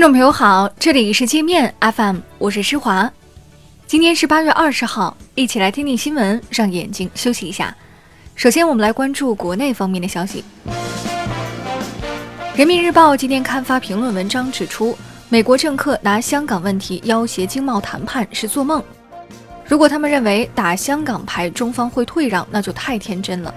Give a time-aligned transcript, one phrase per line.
[0.00, 3.12] 听众朋友好，这里是界面 FM，我是施华。
[3.86, 7.76] 今天是八月二十号，一起来听听新闻，让眼睛休息一下。
[8.34, 10.42] 首先，我们来关注国内方面的消息。
[12.56, 14.96] 人民日报今天刊发评论文章指出，
[15.28, 18.82] 美国政客拿香港问题要挟经贸谈判是做梦。
[19.66, 23.54] 如果他们认为打香港牌中方会退让，那就太天真了。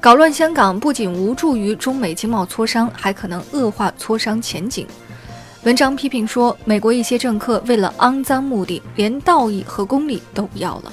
[0.00, 4.86] 搞乱香港不仅无助于中美经贸磋商，还可能恶化磋商前景。
[5.64, 10.92] 文章批评说，美国一些政客为了肮脏目的，连道义和公理都不要了。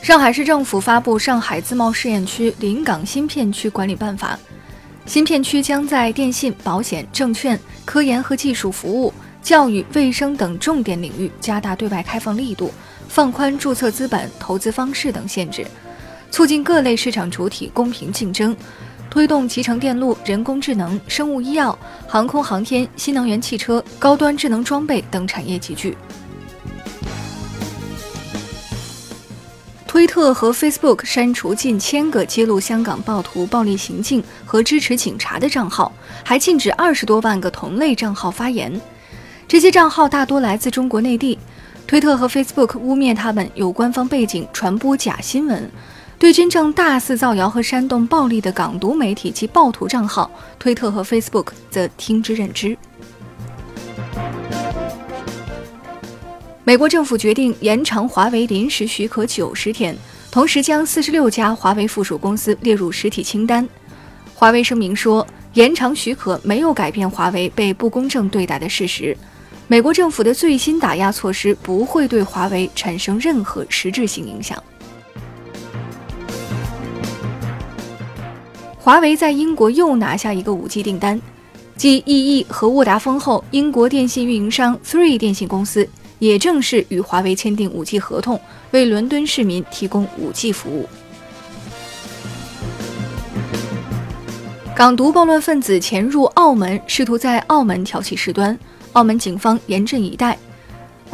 [0.00, 4.38] 上海市政府发布《上海自贸试验区临港新片区管理办法》，
[5.10, 12.72] 新片区将在电信、保险、证券、科研和技术服务、教育、卫生等重点领域加大对外开放力度，
[13.08, 15.66] 放宽注册资本、投资方式等限制，
[16.30, 18.56] 促进各类市场主体公平竞争。
[19.16, 25.96] 推动集成电路、人工智能、生物医药、航空航天、新能源汽车、高端智能装备等产业集聚。
[29.86, 35.90] 推特和 Facebook 删除近千个揭露香港暴徒暴力行径和支持警察的账号，
[36.22, 38.78] 还禁止二十多万个同类账号发言。
[39.48, 41.38] 这些账号大多来自中国内地。
[41.86, 45.70] 推特和 Facebook 污蔑他们有官方背景，传播假新闻。
[46.18, 52.76] 对真正大肆造谣和煽动暴力的港独媒体及暴徒账号，推特和 Facebook 则听之任之。
[56.64, 59.94] 美国政府决定延长华为临时许可九十天，
[60.30, 63.68] 同时将四十六家华为附属公司列入实体清单。
[64.34, 69.16] 华为声明说，延长许可没有改变华为被不公正对待的事实。
[69.68, 74.60] 美国政府的最新打压措施不会对华为产生任何实质性影响。
[78.86, 81.20] 华为在英国又拿下一个 5G 订单，
[81.76, 85.88] 继 EE 和沃达丰后，英国电信运营商 Three 电信公司
[86.20, 90.88] 也正式与华为签订 5G 合同，为伦敦市民提供 5G 服务。
[94.76, 98.56] 港独暴乱分子潜入澳门，试图在澳门挑起事端，
[98.92, 100.38] 澳门警方严阵以待。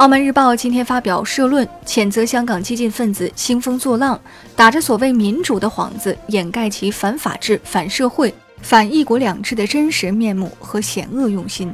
[0.03, 4.19] 澳门日报今天发表社论，谴责香港激进分子兴风作浪，
[4.53, 11.73] 打着所谓民主的幌子，掩盖其反法治、反社会、反一国两制的真实面目和险恶用心。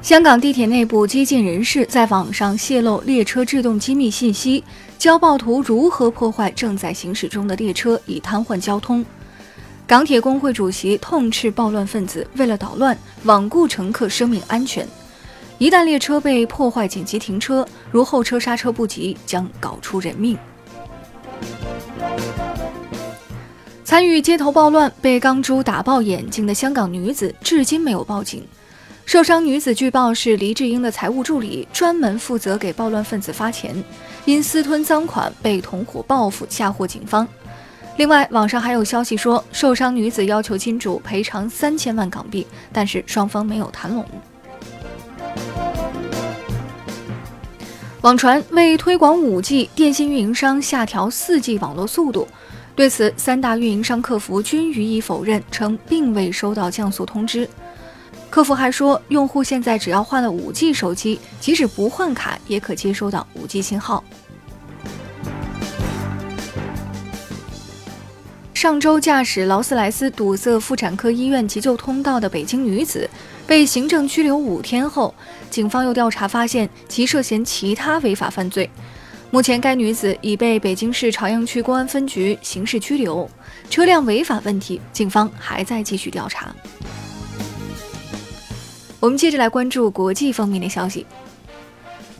[0.00, 4.64] 香港地铁内部激进人士在网上泄露列车制动机密信息，
[4.96, 9.04] 教暴徒如何破坏正在行驶中的列车，以瘫痪交通。
[9.92, 14.88] 港铁工会主席痛斥暴乱分子为了捣乱，罔顾乘客生命安全。
[15.58, 20.34] 一旦列车被破坏紧急停车，如后车刹车不及，将搞出人命。
[23.84, 28.42] 参与街头暴乱被钢珠打爆眼睛的香港女子至今没有报警。
[29.04, 33.76] 受伤女子据报是黎智英的财务助理，专门负责给暴乱分子发钱，
[34.24, 37.28] 因私吞赃款被同伙报复，吓唬警方。
[37.98, 44.04] 另外，网上还有消息说，受伤女子要求金主赔偿三千万港币，但是双方没有谈拢。
[48.00, 52.26] 网传为推广 5G，电信运营商下调 4G 网络速度，
[52.74, 57.48] 对此，三大运营商客服均予以否认，称并未收到降速通知。
[58.30, 64.02] 客服还说，用户现在只要换了 5G 手机，即使不换卡，也可接收到 5G 信号。
[68.62, 73.10] 上周驾驶劳斯莱斯堵塞妇产科医院急救通道的北京女子，
[73.44, 75.12] 被行政拘留五天后，
[75.50, 78.70] 警方又调查发现其涉嫌其他违法犯罪。
[79.32, 83.28] 目前，该女子已被北京市朝阳区公安分局刑事拘留。
[83.68, 86.54] 车辆违法问题，警方还在继续调查。
[89.00, 91.04] 我们接着来关注国际方面的消息。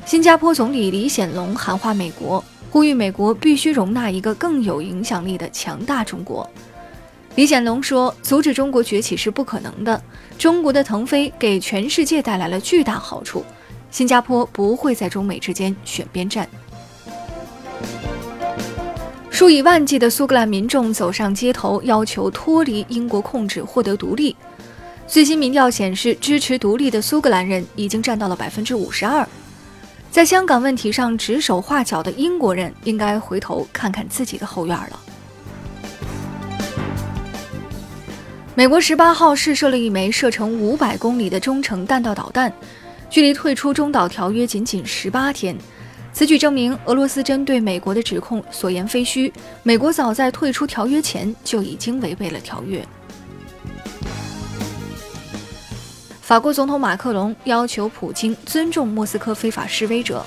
[0.05, 2.45] 新加坡总理李显龙喊话美国。
[2.73, 6.49] 呼吁美国必须容纳一个更有影响力的强大中国。
[7.35, 10.03] 李显龙说：“阻止中国崛起是不可能的。
[10.39, 13.45] 中国的腾飞给全世界带来了巨大好处。
[13.91, 16.49] 新加坡不会在中美之间选边站。”
[19.31, 24.35] 数以万计的苏格兰民众走上街头，要求脱离英国控制，获得独立。
[25.07, 29.29] 最新民调显示，支持独立的苏格兰人已经占到了百分之五十二。
[30.13, 35.01] 在香港问题上指手画脚的英国人，应该回头看看自己的后院了。
[38.55, 42.53] 美国十八号试射了一枚射程五百公里的中程弹道导弹，
[43.09, 45.57] 距离退出中导条约仅仅十八天。
[46.13, 49.33] 此举证明俄罗斯针对美国的指控所言非虚，
[49.63, 52.87] 美国早在退出条约前就已经违背了条约。
[56.33, 60.25] 法国总统马克龙要求普京尊重莫斯科非法示威者，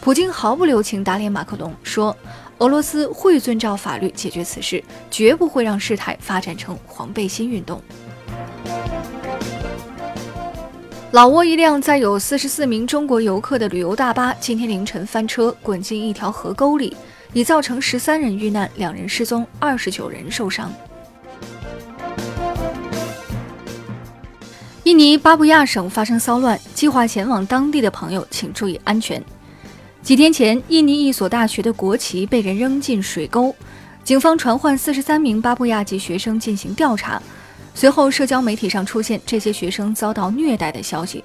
[0.00, 2.16] 普京毫不留情打脸马克龙，说
[2.58, 4.80] 俄罗斯会遵照法律解决此事，
[5.10, 7.82] 绝不会让事态发展成黄背心运动。
[11.10, 16.96] 老挝一辆载有四十四名中国游客的旅游大巴今天凌晨翻车，滚进一条河沟里，
[17.32, 20.72] 已造成十三人遇难，两人失踪，二十九人受伤。
[24.84, 29.22] 印尼巴布亚省发生骚乱，计划前往当地的朋友请注意安全。
[30.02, 33.54] 几天前，印尼一所大学的国旗被人扔进水沟，
[34.02, 37.22] 警方传唤四十三名巴布亚籍学生进行调查。
[37.76, 41.22] 随后，社交媒体上出现这些学生遭到虐待的消息。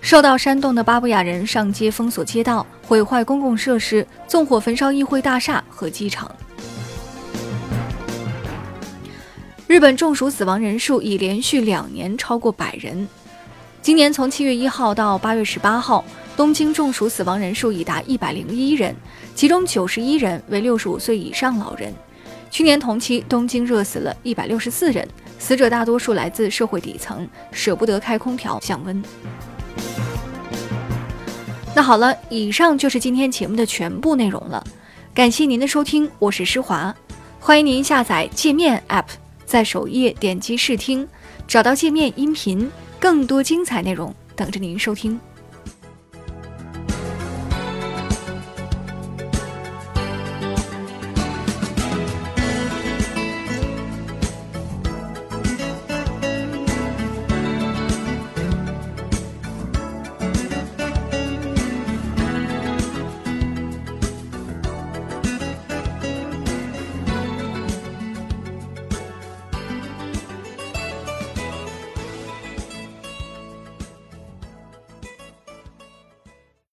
[0.00, 6.34] 受到煽动的巴布亚人上街封锁街道、毁坏公共设施、纵火焚烧议会大厦和机场。
[9.66, 13.08] 日本中暑死亡人数已连续两年超过百人。
[13.82, 16.04] 今年从七月一号到八月十八号，
[16.36, 18.94] 东京中暑死亡人数已达一百零一人，
[19.34, 21.92] 其中九十一人为六十五岁以上老人。
[22.48, 25.06] 去年同期，东京热死了一百六十四人。
[25.38, 29.02] 死者大多数来自社会底层，舍不得开空调降温。
[31.74, 34.64] 那好了，以上就是今天节目的全部内容了，
[35.12, 36.94] 感谢您的收听，我是施华，
[37.40, 39.04] 欢迎您下载界面 App，
[39.46, 41.08] 在首页点击试听，
[41.46, 45.18] 找到界面音频，更多精彩内容等着您收听。